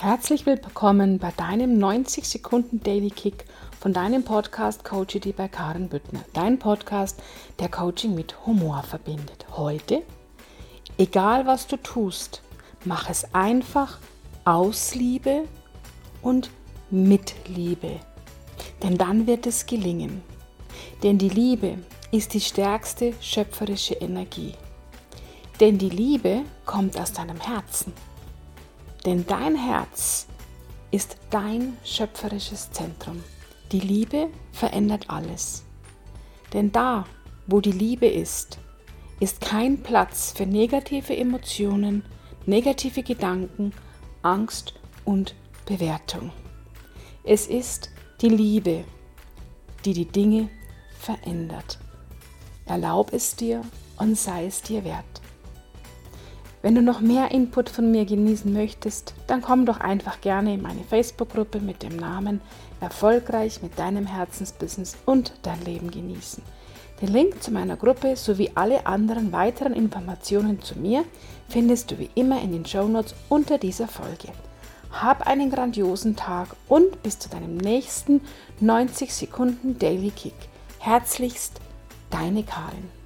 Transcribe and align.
Herzlich 0.00 0.44
willkommen 0.44 1.18
bei 1.18 1.30
deinem 1.30 1.78
90 1.78 2.28
Sekunden 2.28 2.80
Daily 2.82 3.10
Kick 3.10 3.44
von 3.78 3.92
deinem 3.92 4.24
Podcast 4.24 4.84
Coachity 4.84 5.32
bei 5.32 5.46
Karen 5.46 5.88
Büttner. 5.88 6.20
Dein 6.32 6.58
Podcast, 6.58 7.22
der 7.60 7.68
Coaching 7.70 8.14
mit 8.14 8.44
Humor 8.44 8.82
verbindet. 8.82 9.46
Heute, 9.52 10.02
egal 10.98 11.46
was 11.46 11.68
du 11.68 11.76
tust, 11.76 12.42
mach 12.84 13.08
es 13.08 13.32
einfach 13.34 13.98
aus 14.44 14.96
Liebe 14.96 15.44
und 16.22 16.50
mit 16.90 17.34
Liebe. 17.46 18.00
Denn 18.82 18.98
dann 18.98 19.28
wird 19.28 19.46
es 19.46 19.64
gelingen. 19.64 20.22
Denn 21.04 21.18
die 21.18 21.30
Liebe 21.30 21.78
ist 22.10 22.34
die 22.34 22.40
stärkste 22.40 23.14
schöpferische 23.20 23.94
Energie. 23.94 24.54
Denn 25.60 25.78
die 25.78 25.88
Liebe 25.88 26.42
kommt 26.66 26.98
aus 26.98 27.12
deinem 27.12 27.40
Herzen. 27.40 27.92
Denn 29.04 29.26
dein 29.26 29.56
Herz 29.56 30.26
ist 30.90 31.16
dein 31.30 31.76
schöpferisches 31.84 32.70
Zentrum. 32.70 33.22
Die 33.72 33.80
Liebe 33.80 34.28
verändert 34.52 35.06
alles. 35.08 35.64
Denn 36.52 36.70
da, 36.72 37.04
wo 37.46 37.60
die 37.60 37.72
Liebe 37.72 38.06
ist, 38.06 38.58
ist 39.20 39.40
kein 39.40 39.82
Platz 39.82 40.32
für 40.36 40.46
negative 40.46 41.16
Emotionen, 41.16 42.04
negative 42.46 43.02
Gedanken, 43.02 43.72
Angst 44.22 44.74
und 45.04 45.34
Bewertung. 45.66 46.30
Es 47.24 47.46
ist 47.46 47.90
die 48.20 48.28
Liebe, 48.28 48.84
die 49.84 49.92
die 49.92 50.06
Dinge 50.06 50.48
verändert. 50.98 51.78
Erlaub 52.66 53.12
es 53.12 53.36
dir 53.36 53.62
und 53.98 54.16
sei 54.16 54.46
es 54.46 54.62
dir 54.62 54.84
wert. 54.84 55.23
Wenn 56.64 56.76
du 56.76 56.80
noch 56.80 57.02
mehr 57.02 57.30
Input 57.30 57.68
von 57.68 57.90
mir 57.90 58.06
genießen 58.06 58.50
möchtest, 58.50 59.12
dann 59.26 59.42
komm 59.42 59.66
doch 59.66 59.80
einfach 59.80 60.22
gerne 60.22 60.54
in 60.54 60.62
meine 60.62 60.82
Facebook-Gruppe 60.82 61.60
mit 61.60 61.82
dem 61.82 61.94
Namen 61.94 62.40
Erfolgreich 62.80 63.60
mit 63.60 63.78
deinem 63.78 64.06
Herzensbusiness 64.06 64.96
und 65.04 65.34
dein 65.42 65.62
Leben 65.66 65.90
genießen. 65.90 66.42
Den 67.02 67.08
Link 67.08 67.42
zu 67.42 67.50
meiner 67.50 67.76
Gruppe 67.76 68.16
sowie 68.16 68.50
alle 68.54 68.86
anderen 68.86 69.30
weiteren 69.30 69.74
Informationen 69.74 70.62
zu 70.62 70.78
mir 70.78 71.04
findest 71.50 71.90
du 71.90 71.98
wie 71.98 72.08
immer 72.14 72.40
in 72.40 72.52
den 72.52 72.64
Shownotes 72.64 73.14
unter 73.28 73.58
dieser 73.58 73.86
Folge. 73.86 74.28
Hab 74.90 75.26
einen 75.26 75.50
grandiosen 75.50 76.16
Tag 76.16 76.56
und 76.66 77.02
bis 77.02 77.18
zu 77.18 77.28
deinem 77.28 77.58
nächsten 77.58 78.22
90 78.60 79.12
Sekunden 79.12 79.78
Daily 79.78 80.12
Kick. 80.12 80.32
Herzlichst, 80.78 81.60
deine 82.08 82.42
Karin. 82.42 83.03